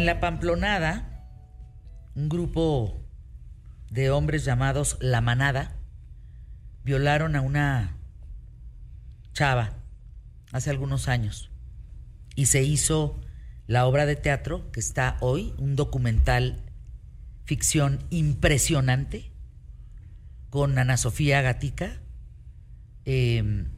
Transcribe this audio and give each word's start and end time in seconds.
En 0.00 0.06
la 0.06 0.18
Pamplonada, 0.18 1.26
un 2.14 2.30
grupo 2.30 3.06
de 3.90 4.10
hombres 4.10 4.46
llamados 4.46 4.96
La 5.02 5.20
Manada 5.20 5.76
violaron 6.84 7.36
a 7.36 7.42
una 7.42 7.98
chava 9.34 9.74
hace 10.52 10.70
algunos 10.70 11.06
años 11.06 11.50
y 12.34 12.46
se 12.46 12.62
hizo 12.62 13.20
la 13.66 13.84
obra 13.84 14.06
de 14.06 14.16
teatro 14.16 14.72
que 14.72 14.80
está 14.80 15.18
hoy, 15.20 15.52
un 15.58 15.76
documental 15.76 16.62
ficción 17.44 18.02
impresionante 18.08 19.30
con 20.48 20.78
Ana 20.78 20.96
Sofía 20.96 21.42
Gatica. 21.42 22.00
Em, 23.04 23.68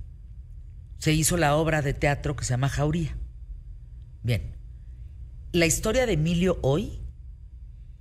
se 0.98 1.14
hizo 1.14 1.36
la 1.36 1.56
obra 1.56 1.82
de 1.82 1.94
teatro 1.94 2.36
que 2.36 2.44
se 2.44 2.50
llama 2.50 2.68
Jauría. 2.68 3.16
Bien, 4.22 4.61
la 5.52 5.66
historia 5.66 6.06
de 6.06 6.14
Emilio 6.14 6.58
hoy 6.62 6.98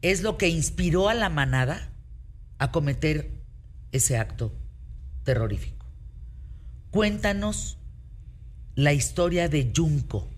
es 0.01 0.23
lo 0.23 0.37
que 0.37 0.47
inspiró 0.47 1.09
a 1.09 1.13
la 1.13 1.29
manada 1.29 1.93
a 2.57 2.71
cometer 2.71 3.31
ese 3.91 4.17
acto 4.17 4.55
terrorífico. 5.23 5.85
Cuéntanos 6.89 7.77
la 8.75 8.93
historia 8.93 9.49
de 9.49 9.71
Junco. 9.75 10.29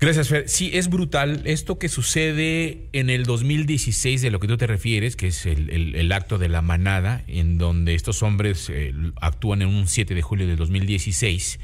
Gracias, 0.00 0.28
Fer. 0.28 0.48
Sí, 0.48 0.70
es 0.72 0.88
brutal 0.88 1.42
esto 1.44 1.78
que 1.78 1.88
sucede 1.88 2.88
en 2.92 3.08
el 3.08 3.24
2016 3.24 4.20
de 4.20 4.30
lo 4.32 4.40
que 4.40 4.48
tú 4.48 4.56
te 4.56 4.66
refieres, 4.66 5.14
que 5.14 5.28
es 5.28 5.46
el, 5.46 6.10
acto 6.10 6.38
de 6.38 6.48
la 6.48 6.60
manada, 6.60 7.22
en 7.28 7.56
donde 7.56 7.94
estos 7.94 8.22
hombres 8.24 8.68
eh, 8.68 8.92
actúan 9.20 9.62
en 9.62 9.68
un 9.68 9.86
7 9.86 10.14
de 10.14 10.22
julio 10.22 10.48
de 10.48 10.56
2016 10.56 11.60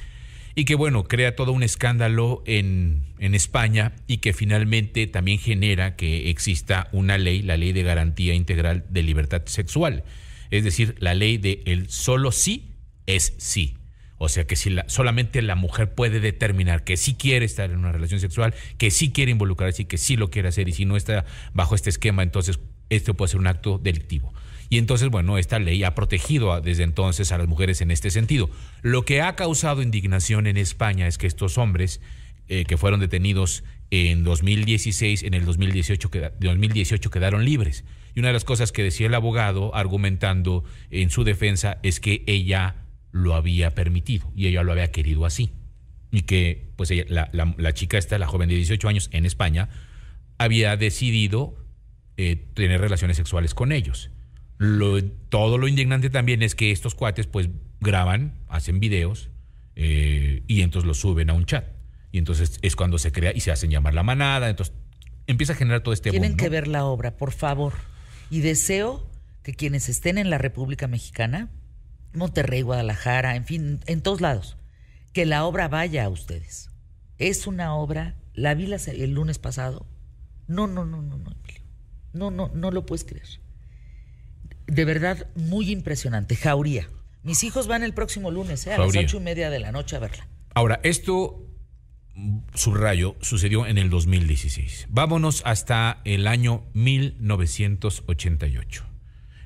y 0.58 0.64
que, 0.64 0.74
bueno, 0.74 1.04
crea 1.04 1.36
todo 1.36 1.52
un 1.52 1.62
escándalo 1.62 2.42
en, 2.44 3.04
en 3.20 3.36
España 3.36 3.92
y 4.08 4.16
que 4.16 4.32
finalmente 4.32 5.06
también 5.06 5.38
genera 5.38 5.94
que 5.94 6.30
exista 6.30 6.88
una 6.90 7.16
ley, 7.16 7.42
la 7.42 7.56
ley 7.56 7.72
de 7.72 7.84
garantía 7.84 8.34
integral 8.34 8.84
de 8.88 9.04
libertad 9.04 9.42
sexual, 9.46 10.02
es 10.50 10.64
decir, 10.64 10.96
la 10.98 11.14
ley 11.14 11.38
de 11.38 11.62
el 11.66 11.88
solo 11.90 12.32
sí 12.32 12.72
es 13.06 13.34
sí. 13.38 13.76
O 14.16 14.28
sea 14.28 14.48
que 14.48 14.56
si 14.56 14.74
solamente 14.88 15.42
la 15.42 15.54
mujer 15.54 15.94
puede 15.94 16.18
determinar 16.18 16.82
que 16.82 16.96
sí 16.96 17.14
quiere 17.14 17.46
estar 17.46 17.70
en 17.70 17.78
una 17.78 17.92
relación 17.92 18.18
sexual, 18.18 18.52
que 18.78 18.90
sí 18.90 19.12
quiere 19.12 19.30
involucrarse 19.30 19.82
y 19.82 19.84
que 19.84 19.96
sí 19.96 20.16
lo 20.16 20.28
quiere 20.28 20.48
hacer 20.48 20.68
y 20.68 20.72
si 20.72 20.86
no 20.86 20.96
está 20.96 21.24
bajo 21.52 21.76
este 21.76 21.90
esquema, 21.90 22.24
entonces 22.24 22.58
esto 22.90 23.14
puede 23.14 23.30
ser 23.30 23.38
un 23.38 23.46
acto 23.46 23.78
delictivo. 23.78 24.34
Y 24.70 24.78
entonces, 24.78 25.08
bueno, 25.08 25.38
esta 25.38 25.58
ley 25.58 25.82
ha 25.84 25.94
protegido 25.94 26.60
desde 26.60 26.82
entonces 26.82 27.32
a 27.32 27.38
las 27.38 27.48
mujeres 27.48 27.80
en 27.80 27.90
este 27.90 28.10
sentido. 28.10 28.50
Lo 28.82 29.04
que 29.04 29.22
ha 29.22 29.34
causado 29.34 29.82
indignación 29.82 30.46
en 30.46 30.56
España 30.56 31.06
es 31.06 31.16
que 31.16 31.26
estos 31.26 31.56
hombres 31.56 32.00
eh, 32.48 32.64
que 32.64 32.76
fueron 32.76 33.00
detenidos 33.00 33.64
en 33.90 34.24
2016, 34.24 35.22
en 35.22 35.34
el 35.34 35.44
2018, 35.44 36.10
2018 36.40 37.10
quedaron 37.10 37.44
libres. 37.44 37.84
Y 38.14 38.20
una 38.20 38.28
de 38.28 38.34
las 38.34 38.44
cosas 38.44 38.72
que 38.72 38.82
decía 38.82 39.06
el 39.06 39.14
abogado 39.14 39.74
argumentando 39.74 40.64
en 40.90 41.10
su 41.10 41.24
defensa 41.24 41.78
es 41.82 42.00
que 42.00 42.24
ella 42.26 42.76
lo 43.10 43.34
había 43.34 43.74
permitido 43.74 44.30
y 44.36 44.46
ella 44.46 44.62
lo 44.62 44.72
había 44.72 44.90
querido 44.90 45.24
así. 45.24 45.52
Y 46.10 46.22
que 46.22 46.68
pues 46.76 46.92
la, 47.08 47.74
chica 47.74 47.98
esta, 47.98 48.18
la 48.18 48.26
joven 48.26 48.48
de 48.48 48.54
18 48.56 48.88
años 48.88 49.08
en 49.12 49.26
España, 49.26 49.68
había 50.38 50.76
decidido 50.76 51.56
eh, 52.16 52.36
tener 52.54 52.80
relaciones 52.80 53.16
sexuales 53.16 53.54
con 53.54 53.72
ellos. 53.72 54.10
Lo, 54.58 55.02
todo 55.02 55.56
lo 55.56 55.68
indignante 55.68 56.10
también 56.10 56.42
es 56.42 56.54
que 56.54 56.72
estos 56.72 56.94
cuates 56.94 57.26
pues 57.26 57.48
graban, 57.80 58.34
hacen 58.48 58.80
videos 58.80 59.30
eh, 59.76 60.42
y 60.46 60.62
entonces 60.62 60.86
los 60.86 60.98
suben 60.98 61.30
a 61.30 61.34
un 61.34 61.46
chat. 61.46 61.64
Y 62.10 62.18
entonces 62.18 62.58
es 62.62 62.74
cuando 62.74 62.98
se 62.98 63.12
crea 63.12 63.32
y 63.34 63.40
se 63.40 63.52
hacen 63.52 63.70
llamar 63.70 63.94
la 63.94 64.02
manada. 64.02 64.50
Entonces 64.50 64.74
empieza 65.26 65.52
a 65.52 65.56
generar 65.56 65.82
todo 65.82 65.94
este 65.94 66.10
Tienen 66.10 66.36
que 66.36 66.48
ver 66.48 66.66
la 66.66 66.84
obra, 66.84 67.16
por 67.16 67.32
favor. 67.32 67.74
Y 68.30 68.40
deseo 68.40 69.08
que 69.42 69.54
quienes 69.54 69.88
estén 69.88 70.18
en 70.18 70.30
la 70.30 70.38
República 70.38 70.88
Mexicana 70.88 71.50
Monterrey, 72.12 72.62
Guadalajara, 72.62 73.36
en 73.36 73.44
fin, 73.44 73.80
en 73.86 74.00
todos 74.00 74.20
lados. 74.20 74.56
Que 75.12 75.26
la 75.26 75.44
obra 75.44 75.68
vaya 75.68 76.04
a 76.04 76.08
ustedes. 76.08 76.70
Es 77.18 77.46
una 77.46 77.74
obra, 77.74 78.16
la 78.34 78.54
vi 78.54 78.72
el 78.72 79.12
lunes 79.12 79.38
pasado. 79.38 79.86
No, 80.46 80.66
no, 80.66 80.84
no, 80.84 81.02
no, 81.02 81.18
no, 81.18 81.30
Emilio. 81.32 81.62
No, 82.12 82.30
no, 82.30 82.50
no 82.54 82.70
lo 82.70 82.86
puedes 82.86 83.04
creer. 83.04 83.40
De 84.68 84.84
verdad, 84.84 85.26
muy 85.34 85.72
impresionante. 85.72 86.36
Jauría. 86.36 86.88
Mis 87.24 87.42
hijos 87.42 87.66
van 87.66 87.82
el 87.82 87.94
próximo 87.94 88.30
lunes, 88.30 88.64
¿eh? 88.66 88.74
a 88.74 88.78
las 88.78 88.94
ocho 88.94 89.16
y 89.16 89.20
media 89.20 89.50
de 89.50 89.58
la 89.58 89.72
noche 89.72 89.96
a 89.96 89.98
verla. 89.98 90.28
Ahora, 90.54 90.78
esto, 90.84 91.44
subrayo, 92.54 93.16
sucedió 93.20 93.66
en 93.66 93.78
el 93.78 93.90
2016. 93.90 94.86
Vámonos 94.90 95.42
hasta 95.44 96.00
el 96.04 96.28
año 96.28 96.62
1988. 96.74 98.84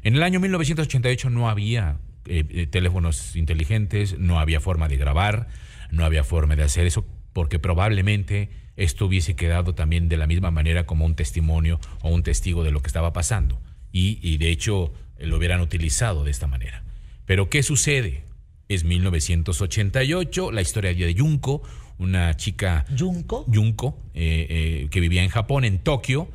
En 0.03 0.17
el 0.17 0.23
año 0.23 0.41
1988 0.41 1.31
no 1.31 1.49
había 1.49 1.99
eh, 2.27 2.45
eh, 2.51 2.67
teléfonos 2.67 3.37
inteligentes, 3.37 4.19
no 4.19 4.39
había 4.39 4.61
forma 4.61 4.89
de 4.89 4.97
grabar, 4.97 5.49
no 5.91 6.05
había 6.05 6.25
forma 6.25 6.57
de 6.57 6.65
hacer 6.65 6.87
eso, 6.87 7.07
porque 7.33 7.59
probablemente 7.59 8.51
esto 8.77 9.07
hubiese 9.07 9.37
quedado 9.37 9.75
también 9.75 10.09
de 10.09 10.17
la 10.17 10.27
misma 10.27 10.51
manera 10.51 10.87
como 10.87 11.05
un 11.05 11.15
testimonio 11.15 11.79
o 12.01 12.11
un 12.11 12.23
testigo 12.23 12.65
de 12.65 12.71
lo 12.71 12.81
que 12.81 12.89
estaba 12.89 13.13
pasando. 13.13 13.61
Y, 13.95 14.39
de 14.39 14.51
hecho 14.51 14.95
lo 15.23 15.37
hubieran 15.37 15.61
utilizado 15.61 16.25
de 16.25 16.31
esta 16.31 16.47
manera. 16.47 16.85
Pero 17.27 17.49
¿qué 17.49 17.63
sucede? 17.63 18.25
Es 18.69 18.85
1988, 18.85 20.53
la 20.53 20.63
historia 20.63 20.95
de 20.95 21.15
Junko, 21.15 21.63
una 21.99 22.37
chica... 22.37 22.85
¿Junko? 22.99 23.45
Junko, 23.53 23.99
eh, 24.15 24.89
que 24.91 25.01
vivía 25.01 25.23
en 25.23 25.29
Japón, 25.29 25.65
en 25.65 25.79
Tokio, 25.79 26.31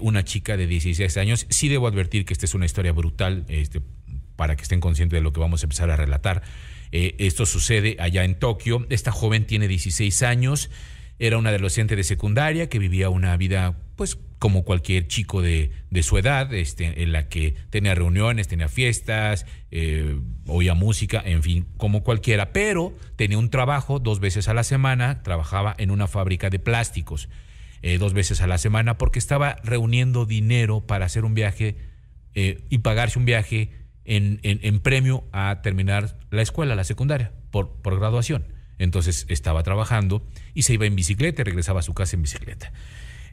una 0.00 0.24
chica 0.24 0.56
de 0.56 0.66
16 0.66 1.16
años. 1.18 1.46
Sí 1.50 1.68
debo 1.68 1.86
advertir 1.86 2.24
que 2.24 2.32
esta 2.32 2.46
es 2.46 2.54
una 2.54 2.64
historia 2.64 2.92
brutal, 2.92 3.44
este, 3.48 3.82
para 4.36 4.56
que 4.56 4.62
estén 4.62 4.80
conscientes 4.80 5.18
de 5.18 5.22
lo 5.22 5.32
que 5.32 5.40
vamos 5.40 5.62
a 5.62 5.66
empezar 5.66 5.90
a 5.90 5.96
relatar. 5.96 6.42
Eh, 6.92 7.16
esto 7.18 7.46
sucede 7.46 7.96
allá 7.98 8.24
en 8.24 8.38
Tokio. 8.38 8.86
Esta 8.90 9.12
joven 9.12 9.46
tiene 9.46 9.68
16 9.68 10.22
años, 10.22 10.70
era 11.18 11.38
una 11.38 11.50
adolescente 11.50 11.96
de 11.96 12.04
secundaria 12.04 12.68
que 12.68 12.78
vivía 12.78 13.08
una 13.08 13.36
vida, 13.36 13.78
pues, 13.96 14.18
como 14.38 14.64
cualquier 14.64 15.06
chico 15.06 15.40
de, 15.40 15.70
su 16.02 16.18
edad, 16.18 16.52
este, 16.52 17.02
en 17.02 17.12
la 17.12 17.28
que 17.28 17.54
tenía 17.70 17.94
reuniones, 17.94 18.48
tenía 18.48 18.68
fiestas, 18.68 19.46
eh, 19.70 20.20
oía 20.46 20.74
música, 20.74 21.22
en 21.24 21.42
fin, 21.42 21.66
como 21.76 22.02
cualquiera, 22.02 22.52
pero 22.52 22.94
tenía 23.16 23.38
un 23.38 23.48
trabajo 23.48 24.00
dos 24.00 24.20
veces 24.20 24.48
a 24.48 24.54
la 24.54 24.64
semana, 24.64 25.22
trabajaba 25.22 25.74
en 25.78 25.90
una 25.90 26.08
fábrica 26.08 26.50
de 26.50 26.58
plásticos 26.58 27.28
eh, 27.82 27.98
dos 27.98 28.12
veces 28.12 28.40
a 28.40 28.46
la 28.46 28.58
semana 28.58 28.98
porque 28.98 29.18
estaba 29.18 29.56
reuniendo 29.62 30.26
dinero 30.26 30.86
para 30.86 31.06
hacer 31.06 31.24
un 31.24 31.34
viaje 31.34 31.76
y 32.36 32.78
pagarse 32.78 33.16
un 33.16 33.26
viaje 33.26 33.70
en, 34.04 34.80
premio 34.80 35.24
a 35.32 35.60
terminar 35.62 36.18
la 36.30 36.42
escuela, 36.42 36.74
la 36.74 36.82
secundaria, 36.82 37.32
por, 37.50 37.76
por 37.80 37.96
graduación. 37.98 38.53
Entonces 38.84 39.26
estaba 39.28 39.62
trabajando 39.62 40.26
y 40.54 40.62
se 40.62 40.74
iba 40.74 40.86
en 40.86 40.94
bicicleta 40.94 41.42
y 41.42 41.44
regresaba 41.44 41.80
a 41.80 41.82
su 41.82 41.94
casa 41.94 42.16
en 42.16 42.22
bicicleta. 42.22 42.72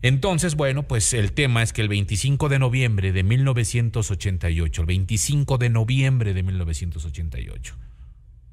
Entonces, 0.01 0.55
bueno, 0.55 0.87
pues 0.87 1.13
el 1.13 1.31
tema 1.33 1.61
es 1.61 1.73
que 1.73 1.81
el 1.81 1.87
25 1.87 2.49
de 2.49 2.57
noviembre 2.57 3.11
de 3.11 3.23
1988, 3.23 4.81
el 4.81 4.87
25 4.87 5.57
de 5.59 5.69
noviembre 5.69 6.33
de 6.33 6.41
1988, 6.41 7.75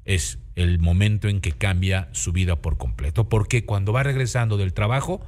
es 0.05 0.37
el 0.55 0.79
momento 0.79 1.27
en 1.27 1.41
que 1.41 1.53
cambia 1.53 2.09
su 2.11 2.31
vida 2.31 2.61
por 2.61 2.77
completo, 2.77 3.29
porque 3.29 3.65
cuando 3.65 3.93
va 3.93 4.03
regresando 4.03 4.57
del 4.57 4.73
trabajo, 4.73 5.25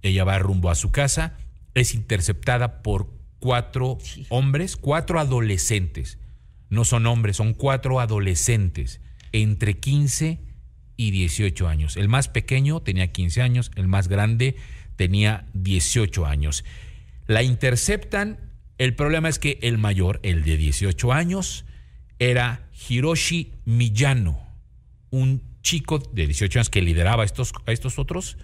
ella 0.00 0.24
va 0.24 0.38
rumbo 0.38 0.70
a 0.70 0.74
su 0.74 0.90
casa, 0.90 1.36
es 1.74 1.94
interceptada 1.94 2.82
por 2.82 3.10
cuatro 3.38 3.98
hombres, 4.30 4.76
cuatro 4.76 5.20
adolescentes 5.20 6.18
no 6.70 6.84
son 6.84 7.06
hombres, 7.06 7.36
son 7.36 7.54
cuatro 7.54 8.00
adolescentes 8.00 9.00
entre 9.32 9.78
15 9.78 10.40
y 10.98 11.12
18 11.12 11.66
años. 11.66 11.96
El 11.96 12.08
más 12.08 12.28
pequeño 12.28 12.80
tenía 12.80 13.10
15 13.12 13.40
años, 13.40 13.70
el 13.76 13.88
más 13.88 14.08
grande 14.08 14.56
tenía 14.96 15.46
18 15.54 16.26
años. 16.26 16.64
La 17.26 17.42
interceptan, 17.42 18.50
el 18.76 18.94
problema 18.94 19.30
es 19.30 19.38
que 19.38 19.58
el 19.62 19.78
mayor, 19.78 20.20
el 20.22 20.44
de 20.44 20.58
18 20.58 21.12
años, 21.12 21.64
era 22.18 22.68
Hiroshi 22.88 23.52
Miyano, 23.64 24.40
un 25.10 25.42
chico 25.62 26.00
de 26.00 26.26
18 26.26 26.58
años 26.58 26.70
que 26.70 26.82
lideraba 26.82 27.22
a 27.22 27.26
estos, 27.26 27.52
a 27.64 27.72
estos 27.72 27.98
otros 27.98 28.36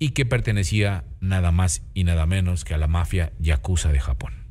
y 0.00 0.10
que 0.10 0.26
pertenecía 0.26 1.04
nada 1.20 1.52
más 1.52 1.82
y 1.94 2.02
nada 2.02 2.26
menos 2.26 2.64
que 2.64 2.74
a 2.74 2.78
la 2.78 2.88
mafia 2.88 3.32
yakuza 3.38 3.92
de 3.92 4.00
Japón. 4.00 4.41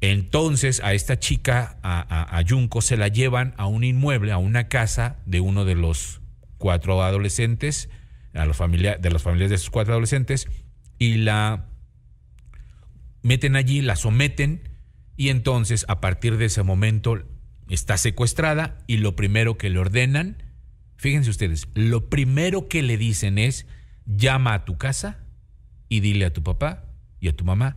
Entonces 0.00 0.80
a 0.82 0.94
esta 0.94 1.18
chica, 1.18 1.78
a, 1.82 2.38
a, 2.38 2.80
se 2.80 2.96
la 2.96 3.08
llevan 3.08 3.54
a 3.58 3.66
un 3.66 3.84
inmueble, 3.84 4.32
a 4.32 4.38
una 4.38 4.68
casa 4.68 5.18
de 5.26 5.40
uno 5.40 5.64
de 5.64 5.74
los 5.74 6.20
cuatro 6.58 7.02
adolescentes, 7.02 7.90
a 8.34 8.46
los 8.46 8.58
de 8.58 9.10
las 9.10 9.22
familias 9.22 9.50
de 9.50 9.56
esos 9.56 9.70
cuatro 9.70 9.94
adolescentes, 9.94 10.48
y 10.98 11.16
la 11.16 11.66
meten 13.22 13.56
allí, 13.56 13.82
la 13.82 13.96
someten, 13.96 14.68
y 15.16 15.28
entonces 15.28 15.84
a 15.88 16.00
partir 16.00 16.38
de 16.38 16.46
ese 16.46 16.62
momento 16.62 17.22
está 17.68 17.98
secuestrada 17.98 18.78
y 18.86 18.96
lo 18.98 19.16
primero 19.16 19.58
que 19.58 19.70
le 19.70 19.78
ordenan, 19.78 20.42
fíjense 20.96 21.30
ustedes, 21.30 21.68
lo 21.74 22.08
primero 22.08 22.68
que 22.68 22.82
le 22.82 22.96
dicen 22.96 23.38
es, 23.38 23.66
llama 24.06 24.54
a 24.54 24.64
tu 24.64 24.78
casa 24.78 25.18
y 25.88 26.00
dile 26.00 26.24
a 26.24 26.32
tu 26.32 26.42
papá 26.42 26.84
y 27.20 27.28
a 27.28 27.36
tu 27.36 27.44
mamá 27.44 27.76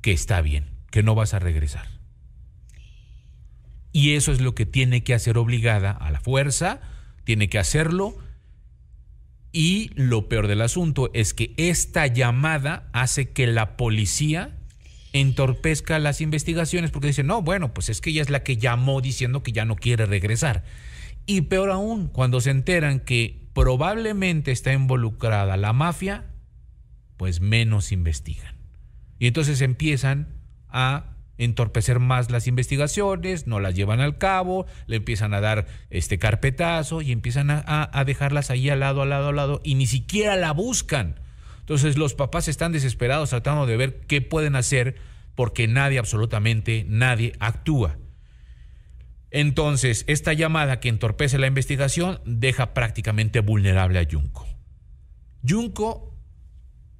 que 0.00 0.12
está 0.12 0.40
bien, 0.40 0.73
que 0.94 1.02
no 1.02 1.16
vas 1.16 1.34
a 1.34 1.40
regresar. 1.40 1.88
Y 3.90 4.14
eso 4.14 4.30
es 4.30 4.40
lo 4.40 4.54
que 4.54 4.64
tiene 4.64 5.02
que 5.02 5.12
hacer 5.12 5.38
obligada 5.38 5.90
a 5.90 6.12
la 6.12 6.20
fuerza, 6.20 6.80
tiene 7.24 7.48
que 7.48 7.58
hacerlo. 7.58 8.16
Y 9.50 9.90
lo 9.96 10.28
peor 10.28 10.46
del 10.46 10.60
asunto 10.60 11.10
es 11.12 11.34
que 11.34 11.52
esta 11.56 12.06
llamada 12.06 12.88
hace 12.92 13.32
que 13.32 13.48
la 13.48 13.76
policía 13.76 14.56
entorpezca 15.12 15.98
las 15.98 16.20
investigaciones 16.20 16.92
porque 16.92 17.08
dicen, 17.08 17.26
no, 17.26 17.42
bueno, 17.42 17.74
pues 17.74 17.88
es 17.88 18.00
que 18.00 18.10
ella 18.10 18.22
es 18.22 18.30
la 18.30 18.44
que 18.44 18.56
llamó 18.56 19.00
diciendo 19.00 19.42
que 19.42 19.50
ya 19.50 19.64
no 19.64 19.74
quiere 19.74 20.06
regresar. 20.06 20.62
Y 21.26 21.40
peor 21.40 21.72
aún, 21.72 22.06
cuando 22.06 22.40
se 22.40 22.50
enteran 22.50 23.00
que 23.00 23.48
probablemente 23.52 24.52
está 24.52 24.72
involucrada 24.72 25.56
la 25.56 25.72
mafia, 25.72 26.26
pues 27.16 27.40
menos 27.40 27.90
investigan. 27.90 28.54
Y 29.18 29.26
entonces 29.26 29.60
empiezan 29.60 30.43
a 30.74 31.14
entorpecer 31.38 31.98
más 31.98 32.30
las 32.30 32.46
investigaciones, 32.46 33.46
no 33.46 33.60
las 33.60 33.74
llevan 33.74 34.00
al 34.00 34.18
cabo, 34.18 34.66
le 34.86 34.96
empiezan 34.96 35.34
a 35.34 35.40
dar 35.40 35.66
este 35.90 36.18
carpetazo 36.18 37.00
y 37.00 37.12
empiezan 37.12 37.50
a, 37.50 38.04
dejarlas 38.04 38.50
ahí 38.50 38.68
al 38.68 38.80
lado, 38.80 39.02
al 39.02 39.10
lado, 39.10 39.28
al 39.28 39.36
lado, 39.36 39.60
y 39.64 39.74
ni 39.74 39.86
siquiera 39.86 40.36
la 40.36 40.52
buscan. 40.52 41.20
Entonces 41.60 41.96
los 41.96 42.14
papás 42.14 42.48
están 42.48 42.72
desesperados 42.72 43.30
tratando 43.30 43.66
de 43.66 43.76
ver 43.76 44.00
qué 44.06 44.20
pueden 44.20 44.54
hacer 44.54 44.96
porque 45.34 45.66
nadie, 45.66 45.98
absolutamente 45.98 46.84
nadie, 46.88 47.32
actúa. 47.40 47.96
Entonces, 49.30 50.04
esta 50.06 50.32
llamada 50.32 50.78
que 50.78 50.88
entorpece 50.88 51.38
la 51.38 51.48
investigación 51.48 52.20
deja 52.24 52.72
prácticamente 52.72 53.40
vulnerable 53.40 53.98
a 53.98 54.06
Junco. 54.08 54.46
Junco 55.46 56.13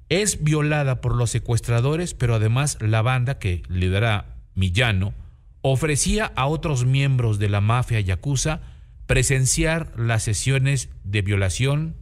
es 0.09 0.43
violada 0.43 1.01
por 1.01 1.15
los 1.15 1.31
secuestradores, 1.31 2.13
pero 2.13 2.35
además 2.35 2.77
la 2.81 3.01
banda 3.01 3.39
que 3.39 3.63
lidera 3.69 4.35
Millano 4.53 5.13
ofrecía 5.61 6.31
a 6.35 6.45
otros 6.45 6.85
miembros 6.85 7.39
de 7.39 7.49
la 7.49 7.59
mafia 7.59 7.99
yakuza 7.99 8.61
presenciar 9.07 9.91
las 9.97 10.23
sesiones 10.23 10.89
de 11.03 11.21
violación, 11.21 11.95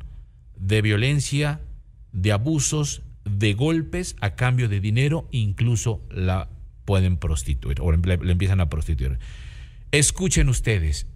de 0.55 0.81
violencia, 0.81 1.61
de 2.11 2.31
abusos, 2.31 3.01
de 3.25 3.53
golpes 3.53 4.15
a 4.21 4.35
cambio 4.35 4.69
de 4.69 4.79
dinero, 4.79 5.27
incluso 5.31 6.01
la 6.09 6.49
pueden 6.85 7.17
prostituir 7.17 7.79
o 7.81 7.91
le, 7.91 8.13
empiezan 8.13 8.59
a 8.59 8.69
prostituir. 8.69 9.17
Escuchen 9.91 10.49
ustedes, 10.49 11.07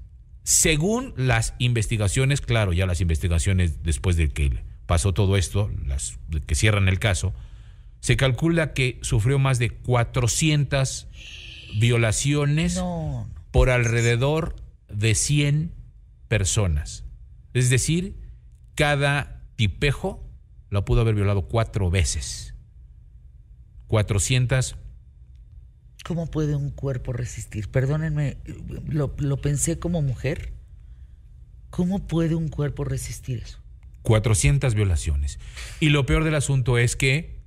según 0.43 1.13
las 1.17 1.53
investigaciones, 1.59 2.41
claro, 2.41 2.73
ya 2.73 2.85
las 2.85 3.01
investigaciones 3.01 3.83
después 3.83 4.15
de 4.15 4.29
que 4.29 4.63
pasó 4.87 5.13
todo 5.13 5.37
esto, 5.37 5.69
las 5.85 6.17
que 6.47 6.55
cierran 6.55 6.87
el 6.87 6.97
caso, 6.97 7.33
se 7.99 8.17
calcula 8.17 8.73
que 8.73 8.99
sufrió 9.03 9.37
más 9.37 9.59
de 9.59 9.69
400 9.69 11.07
violaciones 11.79 12.75
No. 12.77 13.29
por 13.51 13.69
alrededor 13.69 14.55
de 14.89 15.13
100 15.13 15.73
personas. 16.27 17.03
Es 17.53 17.69
decir, 17.69 18.15
cada 18.75 19.43
tipejo 19.55 20.23
lo 20.69 20.85
pudo 20.85 21.01
haber 21.01 21.15
violado 21.15 21.43
cuatro 21.47 21.89
veces. 21.89 22.53
400 23.87 24.75
¿Cómo 26.05 26.27
puede 26.27 26.55
un 26.55 26.69
cuerpo 26.69 27.11
resistir? 27.11 27.69
Perdónenme, 27.69 28.37
lo, 28.87 29.13
lo 29.17 29.37
pensé 29.41 29.77
como 29.77 30.01
mujer. 30.01 30.53
¿Cómo 31.69 32.07
puede 32.07 32.35
un 32.35 32.47
cuerpo 32.47 32.85
resistir 32.85 33.39
eso? 33.43 33.59
400 34.07 34.73
violaciones. 34.73 35.37
Y 35.81 35.89
lo 35.89 36.05
peor 36.05 36.23
del 36.23 36.35
asunto 36.35 36.77
es 36.77 36.95
que 36.95 37.41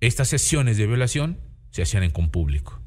estas 0.00 0.26
sesiones 0.28 0.76
de 0.76 0.88
violación 0.88 1.38
se 1.70 1.82
hacían 1.82 2.02
en 2.02 2.10
con 2.10 2.30
público, 2.30 2.82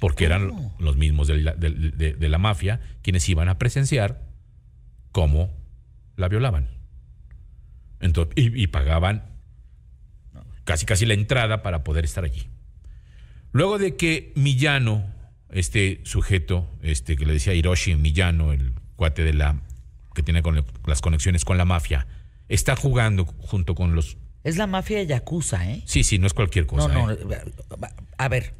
porque 0.00 0.24
eran 0.24 0.72
los 0.80 0.96
mismos 0.96 1.28
de 1.28 1.38
la, 1.38 1.54
de- 1.54 1.70
de- 1.70 2.14
de 2.14 2.28
la 2.28 2.38
mafia 2.38 2.80
quienes 3.02 3.28
iban 3.28 3.48
a 3.48 3.56
presenciar 3.56 4.26
cómo 5.12 5.54
la 6.16 6.26
violaban. 6.28 6.68
Entonces, 8.00 8.34
y, 8.36 8.62
y 8.62 8.66
pagaban 8.66 9.24
casi 10.64 10.86
casi 10.86 11.06
la 11.06 11.14
entrada 11.14 11.62
para 11.62 11.84
poder 11.84 12.04
estar 12.04 12.24
allí. 12.24 12.48
Luego 13.52 13.78
de 13.78 13.94
que 13.96 14.32
Millano, 14.34 15.04
este 15.50 16.00
sujeto, 16.04 16.68
este 16.82 17.14
que 17.16 17.26
le 17.26 17.32
decía 17.34 17.54
Hiroshi 17.54 17.94
Millano, 17.94 18.52
el 18.52 18.72
cuate 18.96 19.22
de 19.22 19.34
la 19.34 19.60
que 20.16 20.24
tiene 20.24 20.42
con- 20.42 20.64
las 20.86 21.00
conexiones 21.00 21.44
con 21.44 21.56
la 21.56 21.64
mafia, 21.64 22.06
está 22.50 22.76
jugando 22.76 23.24
junto 23.24 23.74
con 23.74 23.94
los 23.94 24.18
Es 24.44 24.56
la 24.58 24.66
mafia 24.66 25.02
yakuza, 25.02 25.70
¿eh? 25.70 25.82
Sí, 25.86 26.04
sí, 26.04 26.18
no 26.18 26.26
es 26.26 26.34
cualquier 26.34 26.66
cosa. 26.66 26.88
no, 26.88 27.06
no. 27.06 27.12
¿eh? 27.12 27.18
A 28.18 28.28
ver, 28.28 28.54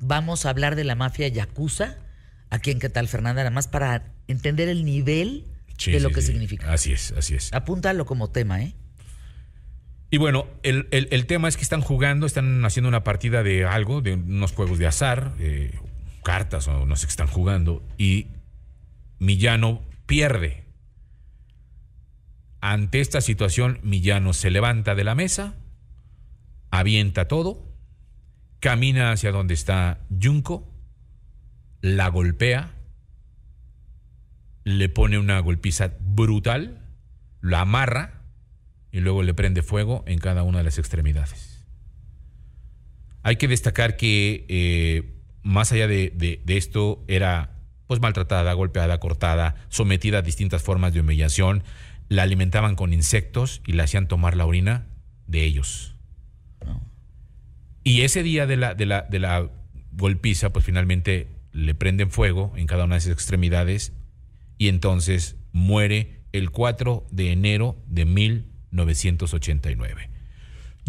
vamos 0.00 0.44
a 0.46 0.50
hablar 0.50 0.74
de 0.74 0.82
la 0.84 0.94
mafia 0.96 1.28
yakuza 1.28 1.96
aquí 2.50 2.70
en 2.72 2.78
¿Qué 2.80 2.88
tal, 2.88 3.06
Fernanda? 3.08 3.42
Nada 3.42 3.50
más 3.50 3.68
para 3.68 4.12
entender 4.26 4.68
el 4.68 4.84
nivel 4.84 5.44
Sí, 5.78 5.92
de 5.92 6.00
lo 6.00 6.08
sí, 6.08 6.14
que 6.14 6.20
sí. 6.22 6.28
significa. 6.28 6.72
Así 6.72 6.92
es, 6.92 7.12
así 7.12 7.34
es. 7.34 7.52
Apúntalo 7.52 8.06
como 8.06 8.30
tema, 8.30 8.62
¿eh? 8.62 8.74
Y 10.10 10.16
bueno, 10.18 10.46
el, 10.62 10.88
el- 10.92 11.08
el 11.10 11.26
tema 11.26 11.48
es 11.48 11.56
que 11.56 11.62
están 11.64 11.82
jugando, 11.82 12.26
están 12.26 12.64
haciendo 12.64 12.88
una 12.88 13.04
partida 13.04 13.42
de 13.42 13.64
algo, 13.66 14.00
de 14.00 14.14
unos 14.14 14.52
juegos 14.52 14.78
de 14.78 14.86
azar, 14.86 15.34
eh, 15.38 15.78
cartas 16.22 16.66
o 16.68 16.86
no 16.86 16.96
sé 16.96 17.06
qué 17.06 17.10
están 17.10 17.26
jugando, 17.26 17.82
y 17.98 18.28
Millano 19.18 19.82
pierde. 20.06 20.64
Ante 22.68 23.00
esta 23.00 23.20
situación, 23.20 23.78
Millano 23.84 24.32
se 24.32 24.50
levanta 24.50 24.96
de 24.96 25.04
la 25.04 25.14
mesa, 25.14 25.54
avienta 26.72 27.28
todo, 27.28 27.72
camina 28.58 29.12
hacia 29.12 29.30
donde 29.30 29.54
está 29.54 30.00
Junco, 30.20 30.68
la 31.80 32.08
golpea, 32.08 32.74
le 34.64 34.88
pone 34.88 35.16
una 35.16 35.38
golpiza 35.38 35.92
brutal, 36.00 36.82
la 37.40 37.60
amarra 37.60 38.22
y 38.90 38.98
luego 38.98 39.22
le 39.22 39.32
prende 39.32 39.62
fuego 39.62 40.02
en 40.08 40.18
cada 40.18 40.42
una 40.42 40.58
de 40.58 40.64
las 40.64 40.78
extremidades. 40.78 41.64
Hay 43.22 43.36
que 43.36 43.46
destacar 43.46 43.96
que 43.96 44.44
eh, 44.48 45.22
más 45.44 45.70
allá 45.70 45.86
de, 45.86 46.10
de- 46.16 46.42
de 46.44 46.56
esto 46.56 47.04
era 47.06 47.52
pues 47.86 48.00
maltratada, 48.00 48.52
golpeada, 48.54 48.98
cortada, 48.98 49.54
sometida 49.68 50.18
a 50.18 50.22
distintas 50.22 50.64
formas 50.64 50.92
de 50.92 50.98
humillación, 50.98 51.62
la 52.08 52.22
alimentaban 52.22 52.76
con 52.76 52.92
insectos 52.92 53.62
y 53.66 53.72
le 53.72 53.82
hacían 53.82 54.08
tomar 54.08 54.36
la 54.36 54.46
orina 54.46 54.86
de 55.26 55.44
ellos. 55.44 55.94
Y 57.82 58.02
ese 58.02 58.22
día 58.22 58.46
de 58.46 58.56
la, 58.56 58.74
de 58.74 58.86
la, 58.86 59.02
de 59.02 59.18
la 59.18 59.50
golpiza, 59.92 60.52
pues 60.52 60.64
finalmente 60.64 61.28
le 61.52 61.74
prenden 61.74 62.10
fuego 62.10 62.52
en 62.56 62.66
cada 62.66 62.84
una 62.84 62.96
de 62.96 62.98
esas 62.98 63.12
extremidades 63.12 63.92
y 64.58 64.68
entonces 64.68 65.36
muere 65.52 66.20
el 66.32 66.50
4 66.50 67.06
de 67.10 67.32
enero 67.32 67.82
de 67.86 68.04
1989. 68.04 70.10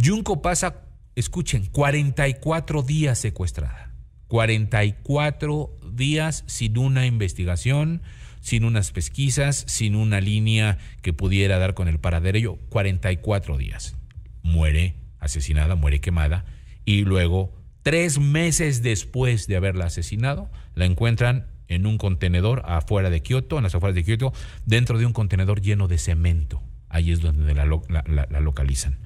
Junco 0.04 0.42
pasa, 0.42 0.84
escuchen, 1.16 1.68
44 1.68 2.84
días 2.84 3.18
secuestrada. 3.18 3.94
44 4.28 5.80
días 5.94 6.44
sin 6.48 6.78
una 6.78 7.06
investigación, 7.06 8.02
sin 8.48 8.64
unas 8.64 8.92
pesquisas, 8.94 9.66
sin 9.68 9.94
una 9.94 10.22
línea 10.22 10.78
que 11.02 11.12
pudiera 11.12 11.58
dar 11.60 11.74
con 11.74 11.90
el 11.90 12.00
paradero. 12.00 12.56
44 12.70 13.58
días. 13.58 13.98
Muere 14.42 14.96
asesinada, 15.20 15.76
muere 15.76 16.00
quemada 16.00 16.46
y 16.86 17.04
luego, 17.04 17.54
tres 17.84 18.20
meses 18.20 18.82
después 18.84 19.48
de 19.48 19.58
haberla 19.58 19.88
asesinado, 19.88 20.50
la 20.76 20.86
encuentran 20.86 21.48
en 21.68 21.86
un 21.86 21.98
contenedor 21.98 22.64
afuera 22.66 23.10
de 23.10 23.22
Kioto, 23.22 23.58
en 23.58 23.64
las 23.64 23.76
afueras 23.76 23.96
de 23.96 24.06
Kioto, 24.06 24.32
dentro 24.66 24.98
de 24.98 25.06
un 25.06 25.12
contenedor 25.12 25.60
lleno 25.60 25.90
de 25.90 25.98
cemento. 25.98 26.64
Ahí 26.88 27.12
es 27.12 27.20
donde 27.20 27.54
la, 27.54 27.66
lo- 27.66 27.84
la- 27.90 28.06
la- 28.08 28.28
la 28.32 28.40
localizan. 28.40 28.98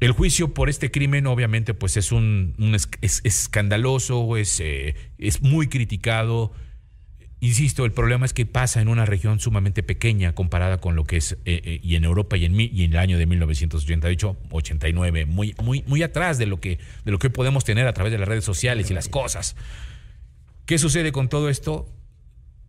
El 0.00 0.10
juicio 0.10 0.54
por 0.54 0.68
este 0.68 0.90
crimen 0.90 1.28
obviamente 1.28 1.72
pues 1.72 1.96
es 1.96 2.10
un, 2.10 2.56
es- 3.00 3.20
escandaloso, 3.22 4.36
es, 4.36 4.58
eh, 4.58 4.96
es 5.18 5.40
muy 5.42 5.68
criticado. 5.68 6.50
Insisto, 7.40 7.84
el 7.84 7.92
problema 7.92 8.26
es 8.26 8.32
que 8.32 8.46
pasa 8.46 8.80
en 8.80 8.88
una 8.88 9.06
región 9.06 9.38
sumamente 9.38 9.84
pequeña 9.84 10.34
comparada 10.34 10.78
con 10.78 10.96
lo 10.96 11.04
que 11.04 11.18
es 11.18 11.34
eh, 11.44 11.60
eh, 11.64 11.80
y 11.82 11.94
en 11.94 12.02
Europa 12.02 12.36
y 12.36 12.44
en, 12.44 12.58
y 12.58 12.82
en 12.82 12.92
el 12.92 12.98
año 12.98 13.16
de 13.16 13.26
1988, 13.26 14.36
89, 14.50 15.26
muy, 15.26 15.54
muy, 15.62 15.84
muy 15.86 16.02
atrás 16.02 16.38
de 16.38 16.46
lo, 16.46 16.58
que, 16.60 16.78
de 17.04 17.12
lo 17.12 17.20
que 17.20 17.30
podemos 17.30 17.64
tener 17.64 17.86
a 17.86 17.92
través 17.92 18.12
de 18.12 18.18
las 18.18 18.26
redes 18.26 18.44
sociales 18.44 18.90
y 18.90 18.94
las 18.94 19.08
cosas. 19.08 19.54
¿Qué 20.66 20.78
sucede 20.78 21.12
con 21.12 21.28
todo 21.28 21.48
esto? 21.48 21.88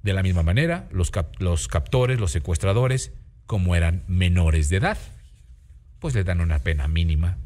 De 0.03 0.13
la 0.13 0.21
misma 0.21 0.43
manera, 0.43 0.87
los, 0.91 1.11
los 1.39 1.67
captores, 1.67 2.19
los 2.19 2.31
secuestradores, 2.31 3.11
como 3.47 3.75
eran 3.75 4.03
menores 4.07 4.69
de 4.69 4.77
edad, 4.77 4.97
pues 5.97 6.13
le 6.13 6.23
dan 6.23 6.41
una 6.41 6.59
pena 6.59 6.87
mínima 6.87 7.37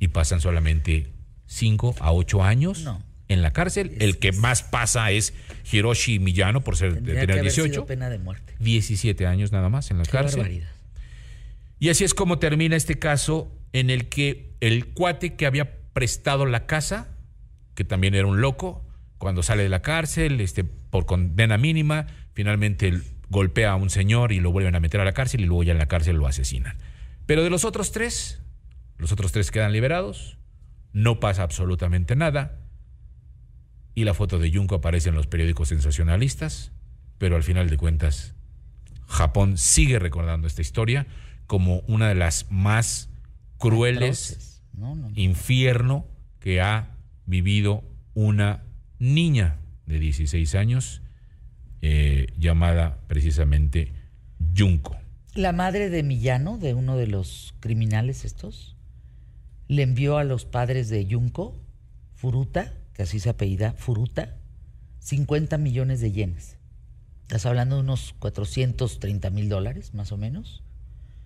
y 0.00 0.08
pasan 0.08 0.40
solamente 0.40 1.12
5 1.46 1.94
a 2.00 2.12
8 2.12 2.42
años 2.42 2.82
No. 2.82 3.09
En 3.30 3.42
la 3.42 3.52
cárcel. 3.52 3.96
El 4.00 4.18
que 4.18 4.32
más 4.32 4.62
pasa 4.62 5.10
es 5.12 5.32
Hiroshi 5.70 6.18
Miyano 6.18 6.62
por 6.62 6.76
ser 6.76 6.94
que 6.94 7.00
tener 7.00 7.38
haber 7.38 7.50
sido 7.52 7.64
18. 7.64 7.86
pena 7.86 8.10
de 8.10 8.18
muerte. 8.18 8.54
17 8.58 9.26
años 9.26 9.52
nada 9.52 9.68
más 9.68 9.90
en 9.92 9.98
la 9.98 10.04
Qué 10.04 10.10
cárcel. 10.10 10.40
barbaridad. 10.40 10.68
Y 11.78 11.88
así 11.88 12.04
es 12.04 12.12
como 12.12 12.38
termina 12.40 12.76
este 12.76 12.98
caso 12.98 13.56
en 13.72 13.88
el 13.88 14.08
que 14.08 14.50
el 14.60 14.88
cuate 14.88 15.36
que 15.36 15.46
había 15.46 15.78
prestado 15.92 16.44
la 16.44 16.66
casa, 16.66 17.08
que 17.74 17.84
también 17.84 18.14
era 18.16 18.26
un 18.26 18.40
loco, 18.40 18.84
cuando 19.18 19.44
sale 19.44 19.62
de 19.62 19.68
la 19.68 19.80
cárcel, 19.80 20.40
este, 20.40 20.64
por 20.64 21.06
condena 21.06 21.56
mínima, 21.56 22.08
finalmente 22.34 22.92
golpea 23.28 23.70
a 23.72 23.76
un 23.76 23.90
señor 23.90 24.32
y 24.32 24.40
lo 24.40 24.50
vuelven 24.50 24.74
a 24.74 24.80
meter 24.80 25.00
a 25.00 25.04
la 25.04 25.12
cárcel 25.12 25.42
y 25.42 25.44
luego 25.44 25.62
ya 25.62 25.72
en 25.72 25.78
la 25.78 25.86
cárcel 25.86 26.16
lo 26.16 26.26
asesinan. 26.26 26.76
Pero 27.26 27.44
de 27.44 27.50
los 27.50 27.64
otros 27.64 27.92
tres, 27.92 28.42
los 28.98 29.12
otros 29.12 29.30
tres 29.30 29.52
quedan 29.52 29.72
liberados, 29.72 30.36
no 30.92 31.20
pasa 31.20 31.44
absolutamente 31.44 32.16
nada 32.16 32.56
y 34.00 34.04
la 34.04 34.14
foto 34.14 34.38
de 34.38 34.50
Junko 34.50 34.76
aparece 34.76 35.10
en 35.10 35.14
los 35.14 35.26
periódicos 35.26 35.68
sensacionalistas, 35.68 36.72
pero 37.18 37.36
al 37.36 37.42
final 37.42 37.68
de 37.68 37.76
cuentas 37.76 38.34
Japón 39.06 39.58
sigue 39.58 39.98
recordando 39.98 40.46
esta 40.46 40.62
historia 40.62 41.06
como 41.46 41.80
una 41.80 42.08
de 42.08 42.14
las 42.14 42.50
más 42.50 43.10
crueles 43.58 44.62
infierno 45.14 46.06
que 46.38 46.62
ha 46.62 46.96
vivido 47.26 47.84
una 48.14 48.62
niña 48.98 49.58
de 49.84 49.98
16 49.98 50.54
años 50.54 51.02
eh, 51.82 52.28
llamada 52.38 53.00
precisamente 53.06 53.92
Junko. 54.56 54.96
La 55.34 55.52
madre 55.52 55.90
de 55.90 56.02
Millano, 56.02 56.56
de 56.56 56.72
uno 56.72 56.96
de 56.96 57.06
los 57.06 57.54
criminales 57.60 58.24
estos, 58.24 58.76
le 59.68 59.82
envió 59.82 60.16
a 60.16 60.24
los 60.24 60.46
padres 60.46 60.88
de 60.88 61.06
Junko, 61.08 61.54
Furuta, 62.14 62.72
que 62.94 63.02
así 63.02 63.20
se 63.20 63.30
apellida, 63.30 63.72
Furuta, 63.72 64.36
50 65.00 65.58
millones 65.58 66.00
de 66.00 66.12
yenes. 66.12 66.58
Estás 67.22 67.46
hablando 67.46 67.76
de 67.76 67.82
unos 67.82 68.14
430 68.18 69.30
mil 69.30 69.48
dólares, 69.48 69.94
más 69.94 70.12
o 70.12 70.16
menos, 70.16 70.62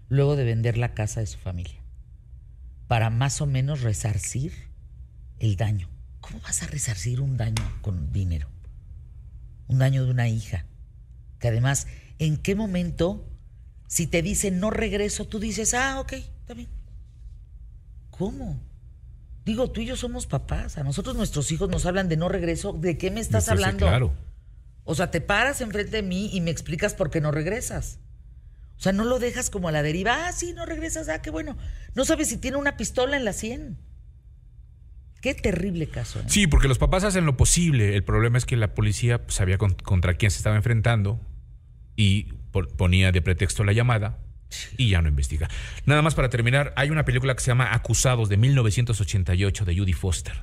luego 0.09 0.37
de 0.37 0.45
vender 0.45 0.77
la 0.77 0.95
casa 0.95 1.21
de 1.21 1.27
su 1.27 1.39
familia, 1.39 1.81
para 2.89 3.11
más 3.11 3.41
o 3.41 3.47
menos 3.47 3.81
resarcir 3.81 4.53
el 5.39 5.57
daño. 5.57 5.89
¿Cómo 6.21 6.41
vas 6.41 6.63
a 6.63 6.67
resarcir 6.67 7.21
un 7.21 7.37
daño 7.37 7.63
con 7.83 8.13
dinero? 8.13 8.49
Un 9.67 9.79
daño 9.79 10.05
de 10.05 10.11
una 10.11 10.29
hija. 10.29 10.67
Que 11.39 11.49
además, 11.49 11.87
¿en 12.19 12.37
qué 12.37 12.55
momento, 12.55 13.29
si 13.89 14.07
te 14.07 14.23
dicen 14.23 14.61
no 14.61 14.71
regreso, 14.71 15.27
tú 15.27 15.39
dices, 15.39 15.75
ah, 15.75 16.01
ok, 16.01 16.13
está 16.13 16.55
bien? 16.55 16.69
¿Cómo? 18.11 18.61
Digo, 19.45 19.71
tú 19.71 19.83
y 19.83 19.87
yo 19.87 19.97
somos 19.97 20.27
papás. 20.27 20.79
A 20.79 20.85
nosotros 20.85 21.17
nuestros 21.17 21.53
hijos 21.53 21.69
nos 21.69 21.85
hablan 21.85 22.09
de 22.09 22.17
no 22.17 22.29
regreso. 22.29 22.73
¿De 22.73 22.97
qué 22.97 23.11
me 23.11 23.21
estás 23.21 23.49
hablando? 23.49 23.87
Claro. 23.87 24.15
O 24.85 24.95
sea, 24.95 25.11
te 25.11 25.21
paras 25.21 25.61
enfrente 25.61 25.97
de 25.97 26.03
mí 26.03 26.31
y 26.33 26.41
me 26.41 26.51
explicas 26.51 26.95
por 26.95 27.11
qué 27.11 27.21
no 27.21 27.31
regresas. 27.31 27.99
O 28.79 28.81
sea, 28.81 28.93
no 28.93 29.05
lo 29.05 29.19
dejas 29.19 29.51
como 29.51 29.69
a 29.69 29.73
la 29.73 29.83
deriva. 29.83 30.27
Ah, 30.27 30.33
sí, 30.33 30.53
no 30.53 30.65
regresas. 30.65 31.09
Ah, 31.09 31.21
qué 31.21 31.31
bueno. 31.31 31.57
No 31.95 32.05
sabes 32.05 32.29
si 32.29 32.39
tiene 32.39 32.57
una 32.57 32.77
pistola 32.77 33.17
en 33.17 33.25
la 33.25 33.33
sien. 33.33 33.79
Qué 35.21 35.35
terrible 35.35 35.89
caso. 35.89 36.21
¿eh? 36.21 36.25
Sí, 36.27 36.47
porque 36.47 36.69
los 36.69 36.79
papás 36.79 37.05
hacen 37.05 37.27
lo 37.27 37.37
posible. 37.37 37.97
El 37.97 38.05
problema 38.05 38.39
es 38.39 38.47
que 38.47 38.57
la 38.57 38.75
policía 38.75 39.23
sabía 39.29 39.59
contra 39.59 40.15
quién 40.15 40.31
se 40.31 40.39
estaba 40.39 40.57
enfrentando 40.57 41.21
y 41.97 42.33
ponía 42.77 43.13
de 43.13 43.23
pretexto 43.23 43.65
la 43.65 43.73
llamada 43.73 44.19
y 44.77 44.91
ya 44.91 45.03
no 45.03 45.09
investiga. 45.09 45.49
Nada 45.87 46.03
más 46.03 46.15
para 46.15 46.29
terminar, 46.29 46.73
hay 46.77 46.91
una 46.91 47.05
película 47.05 47.35
que 47.35 47.41
se 47.41 47.49
llama 47.49 47.73
Acusados 47.73 48.29
de 48.29 48.37
1988 48.37 49.65
de 49.65 49.77
Judy 49.77 49.93
Foster. 49.93 50.43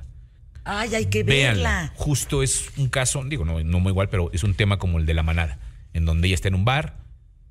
Ay, 0.64 0.94
hay 0.94 1.06
que 1.06 1.24
verla. 1.24 1.92
Justo 1.96 2.42
es 2.42 2.70
un 2.76 2.88
caso, 2.88 3.24
digo, 3.24 3.44
no, 3.44 3.62
no 3.62 3.80
muy 3.80 3.90
igual, 3.90 4.08
pero 4.08 4.30
es 4.32 4.44
un 4.44 4.54
tema 4.54 4.78
como 4.78 4.98
el 4.98 5.06
de 5.06 5.14
la 5.14 5.22
manada, 5.22 5.58
en 5.92 6.04
donde 6.04 6.28
ella 6.28 6.34
está 6.34 6.48
en 6.48 6.54
un 6.54 6.64
bar, 6.64 7.02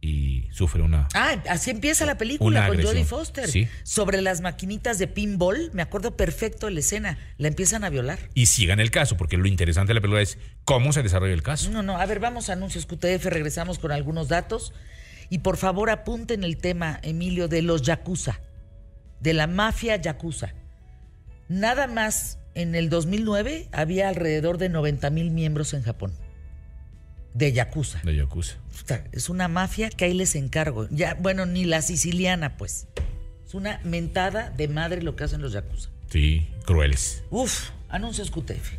y 0.02 0.48
sufre 0.52 0.82
una. 0.82 1.08
Ah, 1.14 1.42
así 1.48 1.70
empieza 1.70 2.06
la 2.06 2.18
película 2.18 2.68
con 2.68 2.82
Jodie 2.82 3.06
Foster. 3.06 3.48
Sobre 3.84 4.22
las 4.22 4.42
maquinitas 4.42 4.98
de 4.98 5.08
pinball, 5.08 5.70
me 5.74 5.84
acuerdo 5.84 6.18
perfecto 6.18 6.66
de 6.66 6.74
la 6.74 6.80
escena. 6.80 7.20
La 7.38 7.48
empiezan 7.48 7.84
a 7.84 7.90
violar. 7.92 8.18
Y 8.34 8.48
sigan 8.48 8.80
el 8.80 8.90
caso, 8.90 9.16
porque 9.16 9.38
lo 9.38 9.46
interesante 9.46 9.92
de 9.92 9.94
la 9.96 10.02
película 10.02 10.22
es 10.22 10.40
cómo 10.66 10.92
se 10.92 11.04
desarrolla 11.04 11.34
el 11.34 11.44
caso. 11.44 11.70
No, 11.70 11.84
no, 11.84 11.98
a 11.98 12.06
ver, 12.08 12.20
vamos 12.20 12.50
a 12.50 12.54
anuncios 12.54 12.88
QTF, 12.88 13.26
regresamos 13.26 13.78
con 13.78 13.92
algunos 13.92 14.28
datos. 14.28 14.74
Y 15.32 15.40
por 15.40 15.58
favor 15.58 15.90
apunten 15.90 16.44
el 16.44 16.58
tema, 16.58 17.00
Emilio, 17.02 17.48
de 17.48 17.64
los 17.64 17.82
Yakuza, 17.82 18.40
de 19.20 19.34
la 19.34 19.48
mafia 19.48 19.96
Yakuza. 19.96 20.54
Nada 21.48 21.88
más 21.88 22.38
en 22.54 22.76
el 22.76 22.90
2009 22.90 23.70
había 23.72 24.10
alrededor 24.10 24.60
de 24.60 24.70
90 24.70 25.10
mil 25.10 25.32
miembros 25.32 25.74
en 25.74 25.82
Japón 25.82 26.14
de 27.34 27.54
Yakuza. 27.54 28.02
De 28.04 28.16
Yakuza. 28.16 28.58
Es 29.12 29.30
una 29.30 29.48
mafia 29.48 29.90
que 29.90 30.06
ahí 30.06 30.14
les 30.14 30.36
encargo. 30.36 30.88
Ya, 30.90 31.16
bueno, 31.16 31.46
ni 31.46 31.66
la 31.66 31.82
siciliana, 31.82 32.58
pues. 32.58 32.88
Es 33.46 33.54
una 33.54 33.80
mentada 33.84 34.50
de 34.50 34.68
madre 34.68 35.02
lo 35.02 35.16
que 35.16 35.24
hacen 35.24 35.42
los 35.42 35.54
Yakuza. 35.54 35.90
Sí, 36.10 36.48
crueles. 36.66 37.24
Uf, 37.30 37.70
anuncios 37.90 38.32
QTF. 38.32 38.74